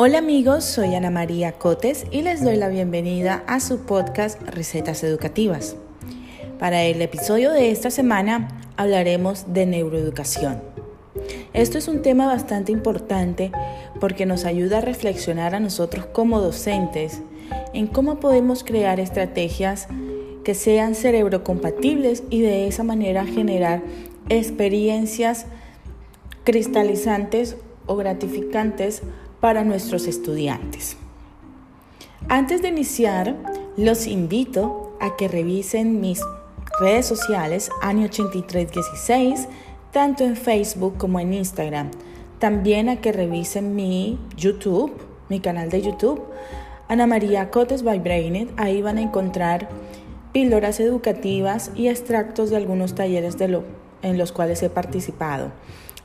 Hola 0.00 0.18
amigos, 0.18 0.62
soy 0.62 0.94
Ana 0.94 1.10
María 1.10 1.58
Cotes 1.58 2.06
y 2.12 2.22
les 2.22 2.40
doy 2.44 2.54
la 2.54 2.68
bienvenida 2.68 3.42
a 3.48 3.58
su 3.58 3.80
podcast 3.80 4.40
Recetas 4.42 5.02
Educativas. 5.02 5.74
Para 6.60 6.84
el 6.84 7.02
episodio 7.02 7.50
de 7.50 7.72
esta 7.72 7.90
semana 7.90 8.46
hablaremos 8.76 9.52
de 9.52 9.66
neuroeducación. 9.66 10.62
Esto 11.52 11.78
es 11.78 11.88
un 11.88 12.02
tema 12.02 12.26
bastante 12.26 12.70
importante 12.70 13.50
porque 13.98 14.24
nos 14.24 14.44
ayuda 14.44 14.78
a 14.78 14.82
reflexionar 14.82 15.56
a 15.56 15.60
nosotros 15.60 16.06
como 16.06 16.40
docentes 16.40 17.20
en 17.74 17.88
cómo 17.88 18.20
podemos 18.20 18.62
crear 18.62 19.00
estrategias 19.00 19.88
que 20.44 20.54
sean 20.54 20.94
cerebrocompatibles 20.94 22.22
y 22.30 22.40
de 22.40 22.68
esa 22.68 22.84
manera 22.84 23.26
generar 23.26 23.82
experiencias 24.28 25.46
cristalizantes 26.44 27.56
o 27.86 27.96
gratificantes 27.96 29.02
para 29.40 29.64
nuestros 29.64 30.06
estudiantes. 30.06 30.96
Antes 32.28 32.62
de 32.62 32.68
iniciar, 32.68 33.36
los 33.76 34.06
invito 34.06 34.96
a 35.00 35.16
que 35.16 35.28
revisen 35.28 36.00
mis 36.00 36.20
redes 36.80 37.06
sociales 37.06 37.70
Ani8316, 37.82 39.46
tanto 39.92 40.24
en 40.24 40.36
Facebook 40.36 40.96
como 40.98 41.20
en 41.20 41.32
Instagram. 41.32 41.90
También 42.38 42.88
a 42.88 43.00
que 43.00 43.12
revisen 43.12 43.74
mi 43.74 44.18
YouTube, 44.36 44.92
mi 45.28 45.40
canal 45.40 45.70
de 45.70 45.82
YouTube, 45.82 46.22
Ana 46.88 47.06
María 47.06 47.50
Cotes 47.50 47.82
by 47.82 47.98
Brainet. 47.98 48.48
Ahí 48.56 48.82
van 48.82 48.98
a 48.98 49.02
encontrar 49.02 49.68
píldoras 50.32 50.80
educativas 50.80 51.70
y 51.74 51.88
extractos 51.88 52.50
de 52.50 52.56
algunos 52.56 52.94
talleres 52.94 53.36
en 54.02 54.18
los 54.18 54.32
cuales 54.32 54.62
he 54.62 54.70
participado. 54.70 55.52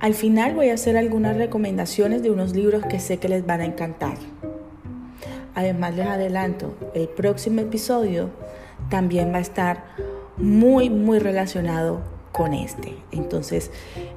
Al 0.00 0.14
final 0.14 0.54
voy 0.54 0.68
a 0.68 0.74
hacer 0.74 0.96
algunas 0.96 1.36
recomendaciones 1.36 2.22
de 2.22 2.30
unos 2.30 2.54
libros 2.54 2.84
que 2.86 3.00
sé 3.00 3.18
que 3.18 3.28
les 3.28 3.44
van 3.44 3.60
a 3.60 3.64
encantar. 3.64 4.16
Además 5.56 5.96
les 5.96 6.06
adelanto, 6.06 6.76
el 6.94 7.08
próximo 7.08 7.60
episodio 7.60 8.30
también 8.90 9.32
va 9.32 9.38
a 9.38 9.40
estar 9.40 9.84
muy, 10.36 10.88
muy 10.88 11.18
relacionado 11.18 12.00
con 12.30 12.54
este. 12.54 12.94
Entonces 13.10 13.72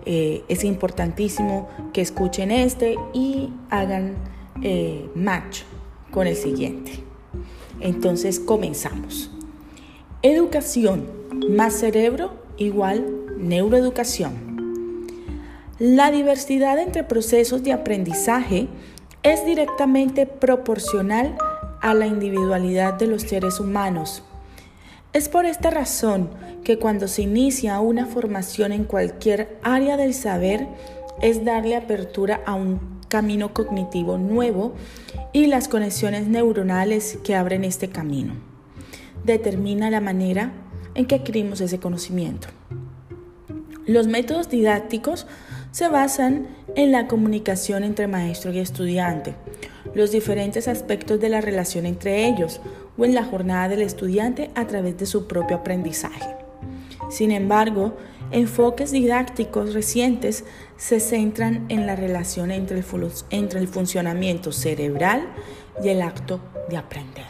eh, 0.06 0.44
es 0.48 0.64
importantísimo 0.64 1.68
que 1.94 2.02
escuchen 2.02 2.52
este 2.52 2.96
y 3.12 3.52
hagan 3.72 4.14
eh, 4.62 5.09
match 5.16 5.62
con 6.12 6.28
el 6.28 6.36
siguiente. 6.36 6.92
Entonces 7.80 8.40
comenzamos. 8.40 9.32
Educación 10.22 11.08
más 11.50 11.74
cerebro 11.74 12.34
igual 12.58 13.04
neuroeducación. 13.40 14.50
La 15.84 16.12
diversidad 16.12 16.78
entre 16.78 17.04
procesos 17.04 17.64
de 17.64 17.74
aprendizaje 17.74 18.68
es 19.24 19.44
directamente 19.48 20.28
proporcional 20.28 21.36
a 21.81 21.96
la 21.96 22.06
individualidad 22.06 22.94
de 22.94 23.08
los 23.08 23.24
seres 23.24 23.59
humanos. 23.59 24.22
Es 25.12 25.28
por 25.28 25.47
esta 25.47 25.72
razón 25.72 26.30
que 26.64 26.78
cuando 26.78 27.08
se 27.08 27.24
inicia 27.24 27.80
una 27.80 28.06
formación 28.06 28.74
en 28.74 28.84
cualquier 28.84 29.58
área 29.64 29.97
del 29.97 30.14
saber, 30.14 30.68
es 31.20 31.44
darle 31.46 31.75
apertura 31.75 32.41
a 32.46 32.53
un 32.53 33.00
camino 33.08 33.52
cognitivo 33.52 34.20
nuevo 34.20 34.75
y 35.34 35.47
las 35.47 35.68
conexiones 35.68 36.28
neuronales 36.28 37.18
que 37.24 37.34
abren 37.34 37.64
este 37.64 37.90
camino. 37.90 38.36
Determina 39.24 39.90
la 39.90 40.00
manera 40.00 40.52
en 40.94 41.08
que 41.08 41.16
adquirimos 41.16 41.59
ese 41.59 41.80
conocimiento. 41.80 42.50
Los 43.88 44.06
métodos 44.06 44.47
didácticos 44.47 45.25
se 45.72 45.88
basan 45.88 46.48
en 46.76 46.92
la 46.92 47.08
comunicación 47.08 47.84
entre 47.84 48.08
maestro 48.08 48.52
y 48.52 48.59
estudiante, 48.59 49.36
los 49.94 50.12
diferentes 50.12 50.68
aspectos 50.68 51.20
de 51.20 51.30
la 51.30 51.42
relación 51.42 51.86
entre 51.86 52.28
ellos 52.28 52.62
o 52.98 53.06
en 53.06 53.16
la 53.16 53.24
jornada 53.24 53.70
del 53.70 53.82
estudiante 53.82 54.52
a 54.56 54.68
través 54.68 54.98
de 54.98 55.06
su 55.06 55.28
propio 55.28 55.58
aprendizaje. 55.58 56.36
Sin 57.09 57.32
embargo, 57.32 57.98
enfoques 58.32 58.92
didácticos 58.92 59.74
recientes 59.74 60.46
se 60.78 61.00
centran 61.00 61.66
en 61.70 61.86
la 61.86 61.96
relación 61.96 62.52
entre 62.52 62.78
el, 62.78 63.68
funcionamiento 63.68 64.52
cerebral 64.52 65.28
y 65.84 65.90
el 65.90 66.02
acto 66.02 66.40
de 66.70 66.78
aprender. 66.78 67.26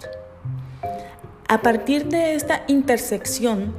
A 1.47 1.61
partir 1.61 2.05
de 2.05 2.35
esta 2.35 2.63
intersección 2.67 3.73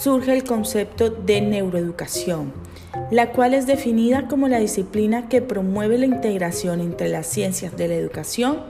surge 0.00 0.32
el 0.32 0.44
concepto 0.44 1.10
de 1.10 1.40
neuroeducación, 1.40 2.52
la 3.10 3.30
cual 3.30 3.54
es 3.54 3.66
definida 3.66 4.28
como 4.28 4.48
la 4.48 4.58
disciplina 4.58 5.28
que 5.28 5.42
promueve 5.42 5.98
la 5.98 6.06
integración 6.06 6.80
entre 6.80 7.08
las 7.08 7.26
ciencias 7.26 7.76
de 7.76 7.88
la 7.88 7.94
educación, 7.94 8.60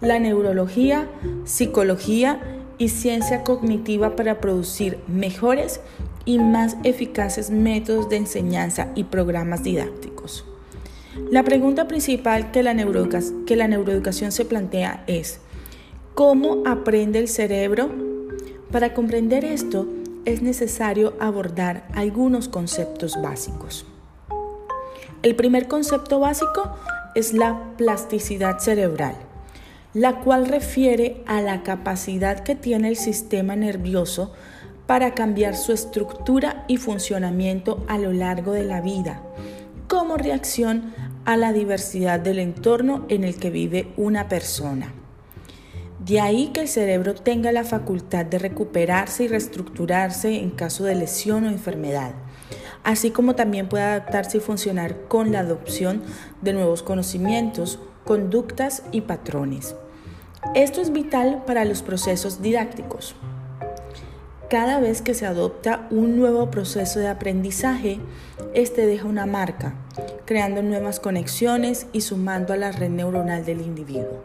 la 0.00 0.18
neurología, 0.18 1.08
psicología 1.44 2.40
y 2.78 2.88
ciencia 2.88 3.42
cognitiva 3.42 4.16
para 4.16 4.40
producir 4.40 4.98
mejores 5.06 5.80
y 6.24 6.38
más 6.38 6.76
eficaces 6.84 7.50
métodos 7.50 8.08
de 8.08 8.16
enseñanza 8.16 8.88
y 8.94 9.04
programas 9.04 9.62
didácticos. 9.62 10.44
La 11.30 11.42
pregunta 11.42 11.88
principal 11.88 12.50
que 12.50 12.62
la, 12.62 12.74
neuroeducación 12.74 14.32
se 14.32 14.44
plantea 14.44 15.04
es, 15.06 15.40
¿cómo 16.14 16.62
aprende 16.66 17.18
el 17.18 17.28
cerebro? 17.28 17.90
Para 18.70 18.94
comprender 18.94 19.44
esto, 19.44 19.86
es 20.24 20.42
necesario 20.42 21.14
abordar 21.20 21.88
algunos 21.94 22.48
conceptos 22.48 23.20
básicos. 23.22 23.86
El 25.22 25.36
primer 25.36 25.68
concepto 25.68 26.20
básico 26.20 26.74
es 27.14 27.32
la 27.32 27.74
plasticidad 27.76 28.58
cerebral, 28.58 29.14
la 29.92 30.20
cual 30.20 30.46
refiere 30.46 31.22
a 31.26 31.40
la 31.42 31.62
capacidad 31.62 32.40
que 32.40 32.54
tiene 32.54 32.88
el 32.88 32.96
sistema 32.96 33.56
nervioso 33.56 34.32
para 34.86 35.14
cambiar 35.14 35.56
su 35.56 35.72
estructura 35.72 36.64
y 36.68 36.76
funcionamiento 36.76 37.84
a 37.86 37.98
lo 37.98 38.12
largo 38.12 38.52
de 38.52 38.64
la 38.64 38.80
vida, 38.80 39.22
como 39.88 40.16
reacción 40.16 40.94
a 41.24 41.36
la 41.36 41.52
diversidad 41.52 42.18
del 42.18 42.38
entorno 42.38 43.04
en 43.08 43.24
el 43.24 43.36
que 43.36 43.50
vive 43.50 43.92
una 43.96 44.28
persona. 44.28 44.94
De 46.00 46.18
ahí 46.18 46.48
que 46.48 46.60
el 46.60 46.68
cerebro 46.68 47.14
tenga 47.14 47.52
la 47.52 47.62
facultad 47.62 48.24
de 48.24 48.38
recuperarse 48.38 49.24
y 49.24 49.28
reestructurarse 49.28 50.34
en 50.34 50.48
caso 50.48 50.84
de 50.84 50.94
lesión 50.94 51.44
o 51.44 51.48
enfermedad, 51.48 52.12
así 52.84 53.10
como 53.10 53.34
también 53.34 53.68
puede 53.68 53.84
adaptarse 53.84 54.38
y 54.38 54.40
funcionar 54.40 54.96
con 55.08 55.30
la 55.30 55.40
adopción 55.40 56.02
de 56.40 56.54
nuevos 56.54 56.82
conocimientos, 56.82 57.80
conductas 58.04 58.82
y 58.92 59.02
patrones. 59.02 59.74
Esto 60.54 60.80
es 60.80 60.90
vital 60.90 61.42
para 61.46 61.66
los 61.66 61.82
procesos 61.82 62.40
didácticos. 62.40 63.14
Cada 64.48 64.80
vez 64.80 65.02
que 65.02 65.12
se 65.12 65.26
adopta 65.26 65.86
un 65.90 66.16
nuevo 66.16 66.50
proceso 66.50 66.98
de 66.98 67.08
aprendizaje, 67.08 68.00
este 68.54 68.86
deja 68.86 69.06
una 69.06 69.26
marca, 69.26 69.74
creando 70.24 70.62
nuevas 70.62 70.98
conexiones 70.98 71.88
y 71.92 72.00
sumando 72.00 72.54
a 72.54 72.56
la 72.56 72.72
red 72.72 72.88
neuronal 72.88 73.44
del 73.44 73.60
individuo. 73.60 74.24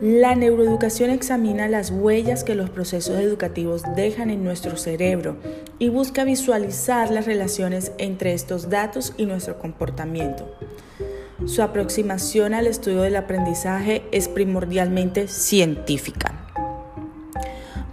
La 0.00 0.34
neuroeducación 0.34 1.10
examina 1.10 1.68
las 1.68 1.90
huellas 1.90 2.42
que 2.44 2.54
los 2.54 2.68
procesos 2.68 3.18
educativos 3.20 3.82
dejan 3.94 4.28
en 4.30 4.42
nuestro 4.42 4.76
cerebro 4.76 5.36
y 5.78 5.88
busca 5.88 6.24
visualizar 6.24 7.10
las 7.10 7.26
relaciones 7.26 7.92
entre 7.98 8.34
estos 8.34 8.68
datos 8.70 9.14
y 9.16 9.26
nuestro 9.26 9.58
comportamiento. 9.58 10.52
Su 11.46 11.62
aproximación 11.62 12.54
al 12.54 12.66
estudio 12.66 13.02
del 13.02 13.16
aprendizaje 13.16 14.02
es 14.10 14.28
primordialmente 14.28 15.28
científica. 15.28 16.46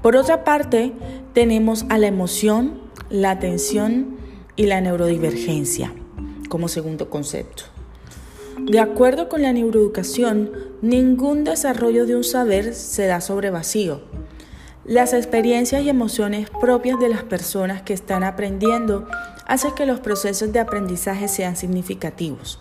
Por 0.01 0.15
otra 0.15 0.43
parte, 0.43 0.93
tenemos 1.33 1.85
a 1.89 1.97
la 1.97 2.07
emoción, 2.07 2.81
la 3.09 3.31
atención 3.31 4.17
y 4.55 4.65
la 4.65 4.81
neurodivergencia 4.81 5.93
como 6.49 6.67
segundo 6.67 7.09
concepto. 7.09 7.70
De 8.67 8.79
acuerdo 8.79 9.27
con 9.27 9.41
la 9.41 9.53
neuroeducación, 9.53 10.51
ningún 10.81 11.43
desarrollo 11.43 12.05
de 12.05 12.15
un 12.15 12.23
saber 12.23 12.73
se 12.75 13.07
da 13.07 13.19
sobre 13.19 13.49
vacío. 13.49 14.01
Las 14.85 15.13
experiencias 15.13 15.83
y 15.83 15.89
emociones 15.89 16.49
propias 16.49 16.99
de 16.99 17.09
las 17.09 17.23
personas 17.23 17.81
que 17.81 17.93
están 17.93 18.23
aprendiendo 18.23 19.07
hacen 19.47 19.73
que 19.73 19.85
los 19.85 19.99
procesos 19.99 20.53
de 20.53 20.59
aprendizaje 20.59 21.27
sean 21.27 21.55
significativos. 21.55 22.59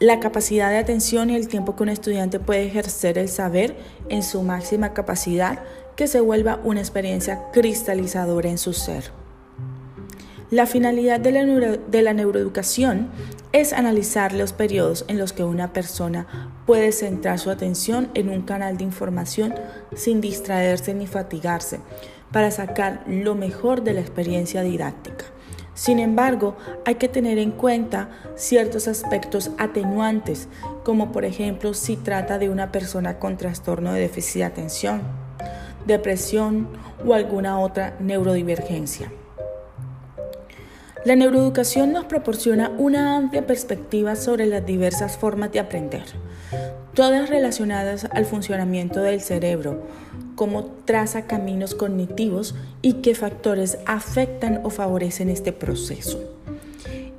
la 0.00 0.20
capacidad 0.20 0.70
de 0.70 0.78
atención 0.78 1.28
y 1.28 1.34
el 1.34 1.48
tiempo 1.48 1.74
que 1.74 1.82
un 1.82 1.88
estudiante 1.88 2.38
puede 2.38 2.66
ejercer 2.66 3.18
el 3.18 3.28
saber 3.28 3.76
en 4.08 4.22
su 4.22 4.42
máxima 4.42 4.94
capacidad 4.94 5.64
que 5.96 6.06
se 6.06 6.20
vuelva 6.20 6.60
una 6.62 6.78
experiencia 6.78 7.46
cristalizadora 7.52 8.48
en 8.48 8.58
su 8.58 8.74
ser. 8.74 9.17
La 10.50 10.64
finalidad 10.64 11.20
de 11.20 12.02
la, 12.02 12.14
neuroeducación 12.14 13.10
es 13.52 13.74
analizar 13.74 14.32
los 14.32 14.54
periodos 14.54 15.04
en 15.06 15.18
los 15.18 15.34
que 15.34 15.44
una 15.44 15.74
persona 15.74 16.26
puede 16.64 16.92
centrar 16.92 17.38
su 17.38 17.50
atención 17.50 18.08
en 18.14 18.30
un 18.30 18.40
canal 18.40 18.78
de 18.78 18.84
información 18.84 19.54
sin 19.94 20.22
distraerse 20.22 20.94
ni 20.94 21.06
fatigarse 21.06 21.80
para 22.32 22.50
sacar 22.50 23.04
lo 23.06 23.34
mejor 23.34 23.82
de 23.82 23.92
la 23.92 24.00
experiencia 24.00 24.62
didáctica. 24.62 25.26
Sin 25.74 25.98
embargo, 25.98 26.56
hay 26.86 26.94
que 26.94 27.08
tener 27.08 27.36
en 27.36 27.50
cuenta 27.50 28.08
ciertos 28.34 28.88
aspectos 28.88 29.50
atenuantes, 29.58 30.48
como 30.82 31.12
por 31.12 31.26
ejemplo 31.26 31.74
si 31.74 31.96
trata 31.96 32.38
de 32.38 32.48
una 32.48 32.72
persona 32.72 33.18
con 33.18 33.36
trastorno 33.36 33.92
de 33.92 34.00
déficit 34.00 34.36
de 34.36 34.44
atención, 34.44 35.02
depresión 35.86 36.68
o 37.06 37.12
alguna 37.12 37.60
otra 37.60 37.96
neurodivergencia. 38.00 39.12
La 41.04 41.14
neuroeducación 41.14 41.92
nos 41.92 42.06
proporciona 42.06 42.70
una 42.76 43.16
amplia 43.16 43.46
perspectiva 43.46 44.16
sobre 44.16 44.46
las 44.46 44.66
diversas 44.66 45.16
formas 45.16 45.52
de 45.52 45.60
aprender, 45.60 46.02
todas 46.92 47.30
relacionadas 47.30 48.08
al 48.10 48.26
funcionamiento 48.26 49.00
del 49.00 49.20
cerebro, 49.20 49.84
cómo 50.34 50.64
traza 50.84 51.26
caminos 51.26 51.76
cognitivos 51.76 52.56
y 52.82 52.94
qué 52.94 53.14
factores 53.14 53.78
afectan 53.86 54.60
o 54.64 54.70
favorecen 54.70 55.28
este 55.30 55.52
proceso. 55.52 56.20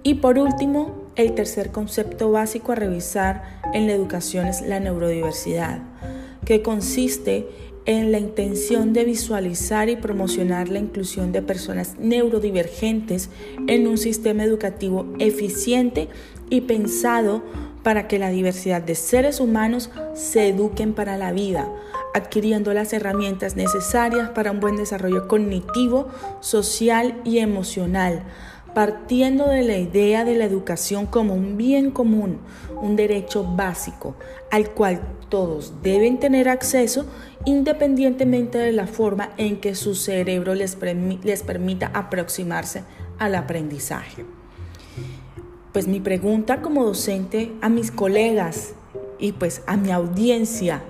Y 0.04 0.16
por 0.16 0.38
último, 0.38 1.10
el 1.16 1.34
tercer 1.34 1.72
concepto 1.72 2.32
básico 2.32 2.74
a 2.74 2.76
revisar 2.76 3.60
en 3.74 3.88
la 3.88 3.94
educación 3.94 4.48
es 4.48 4.62
la 4.62 4.80
neurodiversidad, 4.82 5.80
que 6.46 6.62
consiste 6.62 7.48
en 7.69 7.69
la 7.86 8.20
intención 8.20 8.94
de 8.94 9.04
visualizar 9.04 9.90
y 9.90 9.96
promocionar 9.96 10.70
la 10.70 10.80
inclusión 10.80 11.32
de 11.32 11.42
personas 11.42 11.96
neurodivergentes 12.00 13.30
en 13.68 13.88
un 13.88 13.98
sistema 13.98 14.44
educativo 14.44 15.06
eficiente 15.20 16.08
y 16.50 16.62
pensado 16.62 17.44
para 17.84 18.08
que 18.08 18.20
la 18.20 18.30
diversidad 18.30 18.82
de 18.82 18.96
seres 18.96 19.40
humanos 19.40 19.90
se 20.14 20.50
eduquen 20.50 20.94
para 20.94 21.18
la 21.18 21.32
vida, 21.32 21.68
adquiriendo 22.14 22.74
las 22.74 22.94
herramientas 22.94 23.56
necesarias 23.56 24.30
para 24.30 24.52
un 24.52 24.60
buen 24.60 24.76
desarrollo 24.76 25.28
cognitivo, 25.28 26.08
social 26.42 27.20
y 27.24 27.40
emocional, 27.40 28.24
partiendo 28.74 29.48
de 29.48 29.64
la 29.64 29.78
idea 29.78 30.26
de 30.26 30.36
la 30.36 30.46
educación 30.46 31.06
como 31.06 31.34
un 31.34 31.58
bien 31.58 31.92
común, 31.92 32.40
un 32.82 32.96
derecho 32.96 33.44
básico, 33.44 34.16
al 34.52 34.72
cual 34.72 35.02
todos 35.30 35.82
deben 35.82 36.20
tener 36.20 36.50
acceso 36.50 37.06
independientemente 37.46 38.58
de 38.58 38.72
la 38.72 38.88
forma 38.88 39.30
en 39.38 39.60
que 39.60 39.76
su 39.76 39.96
cerebro 39.96 40.56
les, 40.56 40.78
les 41.24 41.44
permita 41.44 41.92
aproximarse 41.94 42.84
al 43.18 43.36
aprendizaje. 43.36 44.26
Pues 45.72 45.88
mi 45.88 46.00
pregunta 46.00 46.62
como 46.62 46.84
docente 46.84 47.52
a 47.62 47.70
mis 47.70 47.92
colegas 47.92 48.74
y 49.20 49.34
pues 49.34 49.62
a 49.68 49.78
mi 49.78 49.92
audiencia 49.92 50.82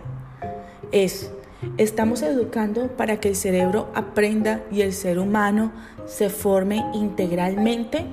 es, 0.91 1.31
¿estamos 1.77 2.21
educando 2.21 2.87
para 2.87 3.19
que 3.19 3.29
el 3.29 3.35
cerebro 3.35 3.89
aprenda 3.93 4.63
y 4.71 4.81
el 4.81 4.93
ser 4.93 5.19
humano 5.19 5.71
se 6.05 6.29
forme 6.29 6.83
integralmente? 6.93 8.05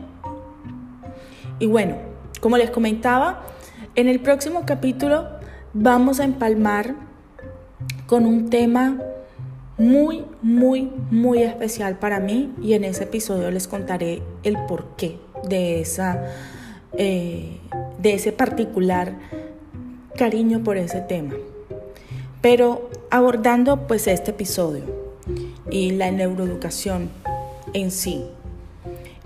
Y 1.58 1.66
bueno, 1.66 1.96
como 2.40 2.56
les 2.56 2.70
comentaba, 2.70 3.42
en 3.94 4.08
el 4.08 4.20
próximo 4.20 4.64
capítulo 4.66 5.28
vamos 5.72 6.20
a 6.20 6.24
empalmar 6.24 6.94
con 8.06 8.26
un 8.26 8.50
tema 8.50 8.98
muy, 9.78 10.24
muy, 10.42 10.90
muy 11.10 11.42
especial 11.42 11.98
para 11.98 12.20
mí 12.20 12.52
y 12.62 12.74
en 12.74 12.84
ese 12.84 13.04
episodio 13.04 13.50
les 13.50 13.68
contaré 13.68 14.22
el 14.42 14.56
porqué 14.66 15.18
de, 15.48 15.80
esa, 15.80 16.24
eh, 16.96 17.60
de 17.98 18.14
ese 18.14 18.32
particular 18.32 19.14
cariño 20.16 20.64
por 20.64 20.76
ese 20.78 21.00
tema. 21.00 21.34
Pero 22.40 22.90
abordando 23.10 23.86
pues 23.86 24.06
este 24.06 24.30
episodio 24.30 24.84
y 25.70 25.92
la 25.92 26.10
neuroeducación 26.10 27.10
en 27.72 27.90
sí. 27.90 28.24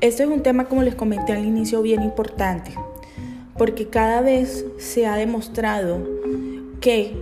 Este 0.00 0.22
es 0.22 0.28
un 0.28 0.42
tema, 0.42 0.64
como 0.64 0.82
les 0.82 0.94
comenté 0.94 1.32
al 1.32 1.44
inicio, 1.44 1.82
bien 1.82 2.02
importante, 2.02 2.72
porque 3.58 3.88
cada 3.88 4.22
vez 4.22 4.64
se 4.78 5.06
ha 5.06 5.16
demostrado 5.16 5.98
que 6.80 7.14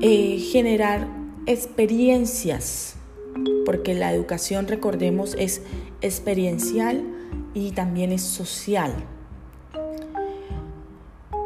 eh, 0.00 0.38
generar 0.38 1.06
experiencias, 1.46 2.96
porque 3.66 3.94
la 3.94 4.12
educación, 4.12 4.68
recordemos, 4.68 5.34
es 5.38 5.60
experiencial 6.00 7.04
y 7.52 7.72
también 7.72 8.12
es 8.12 8.22
social. 8.22 8.92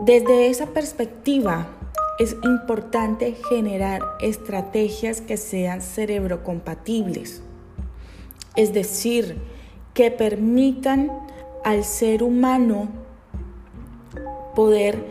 Desde 0.04 0.46
esa 0.48 0.66
perspectiva, 0.66 1.68
es 2.18 2.36
importante 2.42 3.36
generar 3.48 4.02
estrategias 4.20 5.20
que 5.20 5.36
sean 5.36 5.82
cerebrocompatibles, 5.82 7.42
es 8.56 8.72
decir, 8.72 9.38
que 9.94 10.10
permitan 10.10 11.10
al 11.64 11.84
ser 11.84 12.22
humano 12.22 12.88
poder 14.54 15.04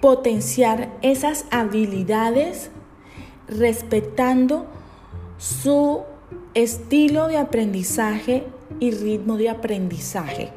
potenciar 0.00 0.90
esas 1.02 1.44
habilidades 1.50 2.70
respetando 3.46 4.66
su 5.36 6.02
estilo 6.54 7.28
de 7.28 7.36
aprendizaje 7.36 8.46
y 8.78 8.92
ritmo 8.92 9.36
de 9.36 9.50
aprendizaje. 9.50 10.52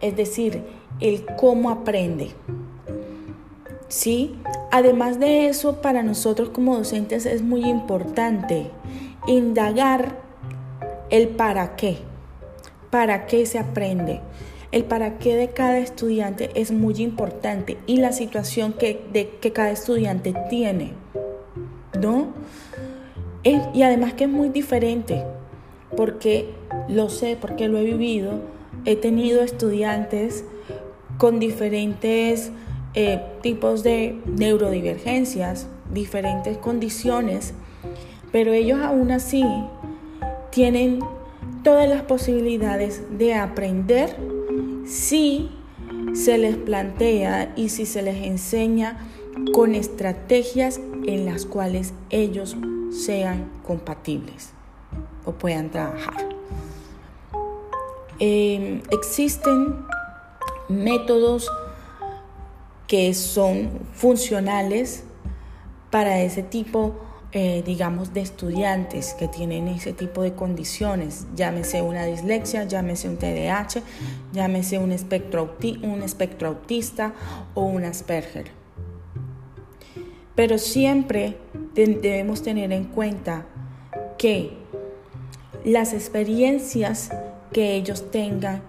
Es 0.00 0.16
decir, 0.16 0.62
el 1.00 1.24
cómo 1.36 1.70
aprende. 1.70 2.30
¿Sí? 3.92 4.34
Además 4.70 5.20
de 5.20 5.48
eso, 5.48 5.82
para 5.82 6.02
nosotros 6.02 6.48
como 6.48 6.78
docentes 6.78 7.26
es 7.26 7.42
muy 7.42 7.66
importante 7.66 8.70
indagar 9.26 10.18
el 11.10 11.28
para 11.28 11.76
qué, 11.76 11.98
para 12.90 13.26
qué 13.26 13.44
se 13.44 13.58
aprende. 13.58 14.20
El 14.70 14.84
para 14.84 15.18
qué 15.18 15.36
de 15.36 15.48
cada 15.48 15.76
estudiante 15.76 16.48
es 16.54 16.72
muy 16.72 16.94
importante 17.02 17.76
y 17.86 17.98
la 17.98 18.12
situación 18.12 18.72
que, 18.72 19.04
de, 19.12 19.28
que 19.28 19.52
cada 19.52 19.70
estudiante 19.70 20.34
tiene, 20.48 20.94
¿no? 22.00 22.28
y 23.44 23.82
además 23.82 24.14
que 24.14 24.24
es 24.24 24.30
muy 24.30 24.48
diferente, 24.48 25.24
porque 25.96 26.48
lo 26.88 27.10
sé, 27.10 27.36
porque 27.38 27.68
lo 27.68 27.76
he 27.76 27.84
vivido, 27.84 28.40
he 28.86 28.96
tenido 28.96 29.42
estudiantes 29.42 30.44
con 31.18 31.40
diferentes 31.40 32.52
eh, 32.94 33.20
tipos 33.42 33.82
de 33.82 34.20
neurodivergencias, 34.26 35.66
diferentes 35.92 36.58
condiciones, 36.58 37.54
pero 38.30 38.52
ellos 38.52 38.80
aún 38.80 39.10
así 39.10 39.44
tienen 40.50 41.00
todas 41.62 41.88
las 41.88 42.02
posibilidades 42.02 43.02
de 43.18 43.34
aprender 43.34 44.16
si 44.86 45.50
se 46.12 46.36
les 46.36 46.56
plantea 46.56 47.52
y 47.56 47.70
si 47.70 47.86
se 47.86 48.02
les 48.02 48.26
enseña 48.26 49.08
con 49.54 49.74
estrategias 49.74 50.80
en 51.06 51.24
las 51.24 51.46
cuales 51.46 51.94
ellos 52.10 52.56
sean 52.90 53.50
compatibles 53.62 54.50
o 55.24 55.32
puedan 55.32 55.70
trabajar. 55.70 56.28
Eh, 58.18 58.82
existen 58.90 59.76
métodos 60.68 61.50
que 62.92 63.14
son 63.14 63.70
funcionales 63.94 65.02
para 65.90 66.20
ese 66.20 66.42
tipo, 66.42 66.94
eh, 67.32 67.62
digamos, 67.64 68.12
de 68.12 68.20
estudiantes 68.20 69.14
que 69.14 69.28
tienen 69.28 69.66
ese 69.68 69.94
tipo 69.94 70.20
de 70.20 70.34
condiciones, 70.34 71.26
llámese 71.34 71.80
una 71.80 72.04
dislexia, 72.04 72.64
llámese 72.64 73.08
un 73.08 73.16
TDAH, 73.16 73.80
llámese 74.34 74.78
un 74.78 74.92
espectro, 74.92 75.56
un 75.82 76.02
espectro 76.02 76.48
autista 76.48 77.14
o 77.54 77.62
un 77.62 77.84
Asperger. 77.86 78.50
Pero 80.34 80.58
siempre 80.58 81.38
debemos 81.74 82.42
tener 82.42 82.72
en 82.72 82.84
cuenta 82.84 83.46
que 84.18 84.52
las 85.64 85.94
experiencias 85.94 87.08
que 87.54 87.74
ellos 87.74 88.10
tengan 88.10 88.60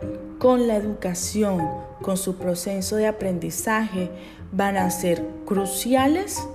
con 0.43 0.67
la 0.67 0.75
educación, 0.75 1.69
con 2.01 2.17
su 2.17 2.35
proceso 2.35 2.97
de 2.97 3.07
aprendizaje 3.07 4.09
van 4.51 4.75
a 4.75 4.91
ser 4.91 5.25
cruciales 5.45 6.45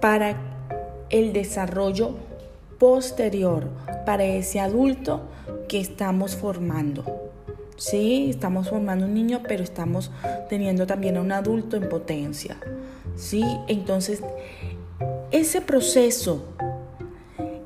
para 0.00 0.36
el 1.10 1.32
desarrollo 1.32 2.14
posterior, 2.78 3.70
para 4.06 4.22
ese 4.22 4.60
adulto 4.60 5.22
que 5.66 5.80
estamos 5.80 6.36
formando. 6.36 7.32
Sí, 7.76 8.30
estamos 8.30 8.70
formando 8.70 9.06
un 9.06 9.14
niño, 9.14 9.42
pero 9.48 9.64
estamos 9.64 10.12
teniendo 10.48 10.86
también 10.86 11.16
a 11.16 11.20
un 11.20 11.32
adulto 11.32 11.76
en 11.76 11.88
potencia. 11.88 12.56
Sí, 13.16 13.42
entonces 13.66 14.22
ese 15.32 15.60
proceso 15.60 16.44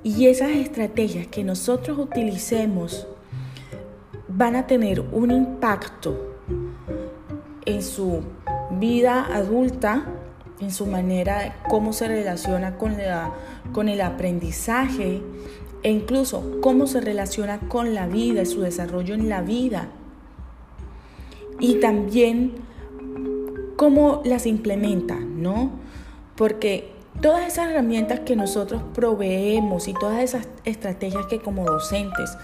y 0.02 0.28
esas 0.28 0.52
estrategias 0.52 1.26
que 1.26 1.44
nosotros 1.44 1.98
utilicemos 1.98 3.06
van 4.34 4.56
a 4.56 4.66
tener 4.66 5.00
un 5.00 5.30
impacto 5.30 6.36
en 7.64 7.82
su 7.82 8.22
vida 8.70 9.26
adulta, 9.32 10.04
en 10.60 10.70
su 10.70 10.86
manera, 10.86 11.56
cómo 11.68 11.92
se 11.92 12.08
relaciona 12.08 12.76
con, 12.76 12.96
la, 12.96 13.32
con 13.72 13.88
el 13.88 14.00
aprendizaje 14.00 15.22
e 15.82 15.90
incluso 15.90 16.60
cómo 16.60 16.86
se 16.86 17.00
relaciona 17.00 17.58
con 17.60 17.94
la 17.94 18.06
vida, 18.06 18.44
su 18.44 18.60
desarrollo 18.60 19.14
en 19.14 19.28
la 19.28 19.42
vida. 19.42 19.88
Y 21.58 21.74
también 21.80 22.54
cómo 23.76 24.22
las 24.24 24.46
implementa, 24.46 25.16
¿no? 25.16 25.70
Porque 26.36 26.92
todas 27.20 27.46
esas 27.46 27.70
herramientas 27.70 28.20
que 28.20 28.36
nosotros 28.36 28.82
proveemos 28.94 29.88
y 29.88 29.94
todas 29.94 30.22
esas 30.22 30.48
estrategias 30.64 31.26
que 31.26 31.40
como 31.40 31.64
docentes 31.64 32.36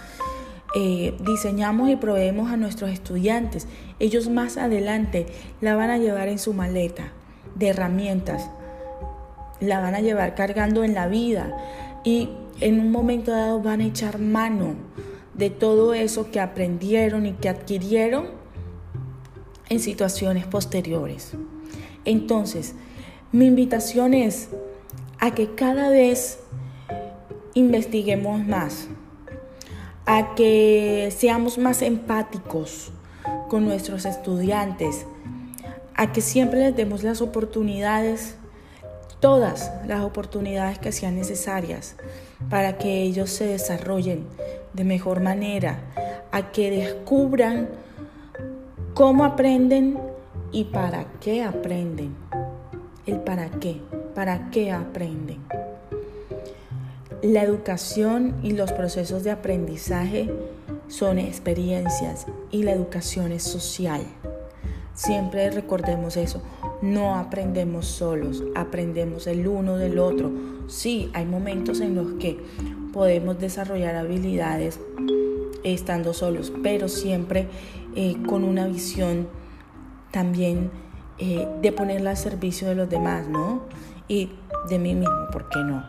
eh, 0.74 1.16
diseñamos 1.20 1.88
y 1.88 1.96
proveemos 1.96 2.50
a 2.50 2.56
nuestros 2.56 2.90
estudiantes, 2.90 3.66
ellos 3.98 4.28
más 4.28 4.56
adelante 4.56 5.26
la 5.60 5.76
van 5.76 5.90
a 5.90 5.98
llevar 5.98 6.28
en 6.28 6.38
su 6.38 6.52
maleta 6.52 7.12
de 7.54 7.68
herramientas, 7.68 8.50
la 9.60 9.80
van 9.80 9.94
a 9.94 10.00
llevar 10.00 10.34
cargando 10.34 10.84
en 10.84 10.94
la 10.94 11.08
vida 11.08 11.56
y 12.04 12.30
en 12.60 12.80
un 12.80 12.90
momento 12.90 13.30
dado 13.30 13.60
van 13.60 13.80
a 13.80 13.86
echar 13.86 14.18
mano 14.18 14.74
de 15.34 15.50
todo 15.50 15.94
eso 15.94 16.30
que 16.30 16.40
aprendieron 16.40 17.26
y 17.26 17.32
que 17.32 17.48
adquirieron 17.48 18.26
en 19.68 19.80
situaciones 19.80 20.46
posteriores. 20.46 21.32
Entonces, 22.04 22.74
mi 23.32 23.46
invitación 23.46 24.14
es 24.14 24.48
a 25.18 25.34
que 25.34 25.54
cada 25.54 25.90
vez 25.90 26.40
investiguemos 27.54 28.46
más, 28.46 28.88
a 30.10 30.34
que 30.34 31.12
seamos 31.14 31.58
más 31.58 31.82
empáticos 31.82 32.90
con 33.50 33.66
nuestros 33.66 34.06
estudiantes, 34.06 35.04
a 35.94 36.12
que 36.12 36.22
siempre 36.22 36.60
les 36.60 36.74
demos 36.74 37.02
las 37.02 37.20
oportunidades, 37.20 38.36
todas 39.20 39.70
las 39.86 40.00
oportunidades 40.00 40.78
que 40.78 40.92
sean 40.92 41.14
necesarias 41.14 41.94
para 42.48 42.78
que 42.78 43.02
ellos 43.02 43.28
se 43.28 43.48
desarrollen 43.48 44.26
de 44.72 44.84
mejor 44.84 45.20
manera, 45.20 45.78
a 46.32 46.52
que 46.52 46.70
descubran 46.70 47.68
cómo 48.94 49.26
aprenden 49.26 49.98
y 50.52 50.64
para 50.64 51.04
qué 51.20 51.44
aprenden. 51.44 52.16
El 53.04 53.20
para 53.20 53.50
qué, 53.50 53.82
para 54.14 54.48
qué 54.48 54.72
aprenden. 54.72 55.67
La 57.22 57.42
educación 57.42 58.36
y 58.44 58.52
los 58.52 58.72
procesos 58.72 59.24
de 59.24 59.32
aprendizaje 59.32 60.30
son 60.86 61.18
experiencias 61.18 62.26
y 62.52 62.62
la 62.62 62.70
educación 62.70 63.32
es 63.32 63.42
social. 63.42 64.02
Siempre 64.94 65.50
recordemos 65.50 66.16
eso, 66.16 66.40
no 66.80 67.16
aprendemos 67.16 67.86
solos, 67.86 68.44
aprendemos 68.54 69.26
el 69.26 69.48
uno 69.48 69.76
del 69.76 69.98
otro. 69.98 70.30
Sí, 70.68 71.10
hay 71.12 71.26
momentos 71.26 71.80
en 71.80 71.96
los 71.96 72.12
que 72.20 72.38
podemos 72.92 73.40
desarrollar 73.40 73.96
habilidades 73.96 74.78
estando 75.64 76.14
solos, 76.14 76.52
pero 76.62 76.88
siempre 76.88 77.48
eh, 77.96 78.16
con 78.28 78.44
una 78.44 78.68
visión 78.68 79.26
también 80.12 80.70
eh, 81.18 81.48
de 81.62 81.72
ponerla 81.72 82.10
al 82.10 82.16
servicio 82.16 82.68
de 82.68 82.76
los 82.76 82.88
demás, 82.88 83.26
¿no? 83.26 83.62
Y 84.06 84.30
de 84.68 84.78
mí 84.78 84.94
mismo, 84.94 85.26
¿por 85.32 85.48
qué 85.48 85.58
no? 85.64 85.84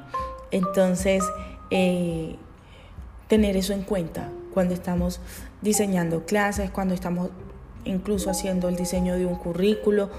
Entonces, 0.51 1.23
eh, 1.71 2.35
tener 3.27 3.57
eso 3.57 3.73
en 3.73 3.83
cuenta 3.83 4.29
cuando 4.53 4.73
estamos 4.73 5.21
diseñando 5.61 6.25
clases, 6.25 6.71
cuando 6.71 6.93
estamos 6.93 7.29
incluso 7.85 8.29
haciendo 8.29 8.69
el 8.69 8.75
diseño 8.75 9.15
de 9.15 9.25
un 9.25 9.35
currículo, 9.35 10.09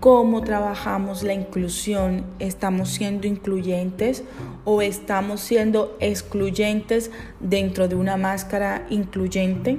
cómo 0.00 0.42
trabajamos 0.42 1.22
la 1.22 1.32
inclusión, 1.32 2.24
estamos 2.38 2.90
siendo 2.90 3.26
incluyentes 3.26 4.22
o 4.64 4.82
estamos 4.82 5.40
siendo 5.40 5.96
excluyentes 6.00 7.10
dentro 7.40 7.88
de 7.88 7.94
una 7.94 8.16
máscara 8.16 8.86
incluyente. 8.90 9.78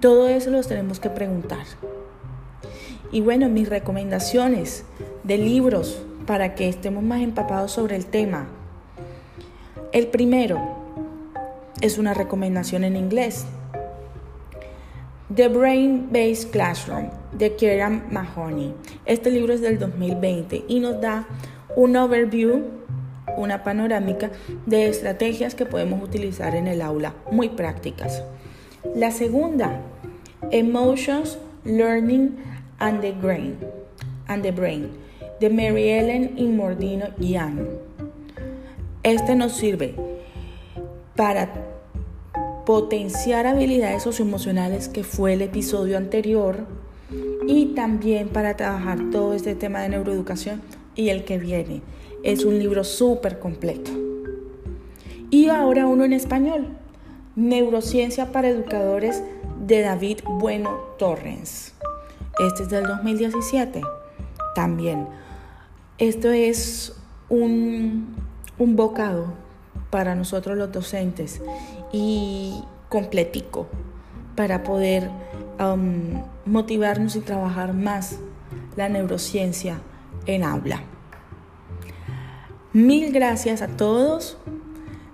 Todo 0.00 0.28
eso 0.28 0.50
lo 0.50 0.62
tenemos 0.62 1.00
que 1.00 1.10
preguntar. 1.10 1.64
Y 3.12 3.20
bueno, 3.20 3.48
mis 3.48 3.68
recomendaciones 3.68 4.84
de 5.22 5.38
libros 5.38 6.05
para 6.26 6.54
que 6.54 6.68
estemos 6.68 7.02
más 7.02 7.22
empapados 7.22 7.72
sobre 7.72 7.96
el 7.96 8.06
tema. 8.06 8.48
El 9.92 10.08
primero 10.08 10.60
es 11.80 11.98
una 11.98 12.14
recomendación 12.14 12.84
en 12.84 12.96
inglés. 12.96 13.46
The 15.34 15.48
Brain 15.48 16.08
Based 16.12 16.50
Classroom 16.50 17.10
de 17.32 17.56
Kieran 17.56 18.06
Mahoney. 18.10 18.74
Este 19.04 19.30
libro 19.30 19.52
es 19.52 19.60
del 19.60 19.78
2020 19.78 20.64
y 20.68 20.80
nos 20.80 21.00
da 21.00 21.26
un 21.74 21.96
overview, 21.96 22.62
una 23.36 23.62
panorámica 23.64 24.30
de 24.66 24.88
estrategias 24.88 25.54
que 25.54 25.66
podemos 25.66 26.02
utilizar 26.02 26.54
en 26.54 26.66
el 26.68 26.80
aula, 26.80 27.14
muy 27.30 27.50
prácticas. 27.50 28.22
La 28.94 29.10
segunda, 29.10 29.80
Emotions, 30.50 31.38
Learning 31.64 32.36
and 32.78 33.00
the 33.00 33.12
Brain, 33.12 33.58
and 34.28 34.42
the 34.42 34.52
Brain 34.52 35.05
de 35.40 35.50
Mary 35.50 35.90
Ellen 35.90 36.56
Mordino 36.56 37.06
Young. 37.18 37.58
Este 39.02 39.36
nos 39.36 39.52
sirve 39.52 39.94
para 41.14 41.52
potenciar 42.64 43.46
habilidades 43.46 44.02
socioemocionales 44.02 44.88
que 44.88 45.04
fue 45.04 45.34
el 45.34 45.42
episodio 45.42 45.96
anterior 45.96 46.66
y 47.46 47.74
también 47.74 48.28
para 48.28 48.56
trabajar 48.56 48.98
todo 49.12 49.34
este 49.34 49.54
tema 49.54 49.80
de 49.80 49.90
neuroeducación 49.90 50.62
y 50.94 51.10
el 51.10 51.24
que 51.24 51.38
viene. 51.38 51.82
Es 52.24 52.44
un 52.44 52.58
libro 52.58 52.82
súper 52.82 53.38
completo. 53.38 53.92
Y 55.30 55.48
ahora 55.48 55.86
uno 55.86 56.04
en 56.04 56.12
español, 56.12 56.68
Neurociencia 57.36 58.32
para 58.32 58.48
Educadores 58.48 59.22
de 59.66 59.82
David 59.82 60.20
Bueno 60.24 60.70
Torrens. 60.98 61.74
Este 62.38 62.64
es 62.64 62.70
del 62.70 62.84
2017 62.84 63.82
también. 64.56 65.06
Esto 65.98 66.30
es 66.30 66.94
un, 67.28 68.14
un 68.58 68.76
bocado 68.76 69.34
para 69.90 70.14
nosotros 70.14 70.56
los 70.58 70.70
docentes 70.70 71.40
y 71.92 72.62
completico 72.88 73.66
para 74.34 74.62
poder 74.62 75.10
um, 75.58 76.22
motivarnos 76.44 77.16
y 77.16 77.20
trabajar 77.20 77.72
más 77.72 78.18
la 78.76 78.88
neurociencia 78.88 79.80
en 80.26 80.44
aula. 80.44 80.82
Mil 82.72 83.12
gracias 83.12 83.62
a 83.62 83.68
todos. 83.68 84.38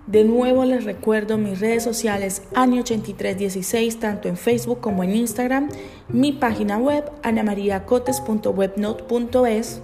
De 0.08 0.24
nuevo 0.24 0.64
les 0.64 0.84
recuerdo 0.84 1.38
mis 1.38 1.60
redes 1.60 1.84
sociales 1.84 2.42
Ani8316, 2.54 4.00
tanto 4.00 4.28
en 4.28 4.36
Facebook 4.36 4.80
como 4.80 5.04
en 5.04 5.14
Instagram, 5.14 5.68
mi 6.08 6.32
página 6.32 6.76
web 6.76 7.04
anamariacotes.webnote.es, 7.22 9.80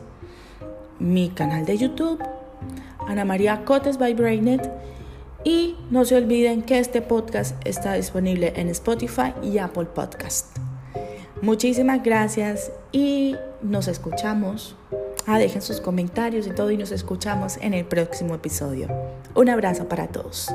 mi 0.98 1.30
canal 1.30 1.64
de 1.64 1.78
YouTube, 1.78 2.22
Ana 3.06 3.24
María 3.24 3.64
Cotes 3.64 3.98
by 3.98 4.14
Brainet, 4.14 4.70
y 5.44 5.76
no 5.90 6.04
se 6.04 6.16
olviden 6.16 6.62
que 6.62 6.78
este 6.78 7.00
podcast 7.00 7.56
está 7.66 7.94
disponible 7.94 8.52
en 8.56 8.68
Spotify 8.68 9.32
y 9.42 9.58
Apple 9.58 9.86
Podcast. 9.86 10.56
Muchísimas 11.40 12.02
gracias 12.02 12.72
y 12.90 13.36
nos 13.62 13.86
escuchamos. 13.86 14.76
Ah, 15.26 15.38
dejen 15.38 15.62
sus 15.62 15.80
comentarios 15.80 16.46
y 16.46 16.50
todo 16.50 16.70
y 16.70 16.76
nos 16.76 16.90
escuchamos 16.90 17.58
en 17.60 17.74
el 17.74 17.84
próximo 17.84 18.34
episodio. 18.34 18.88
Un 19.34 19.48
abrazo 19.48 19.88
para 19.88 20.08
todos. 20.08 20.48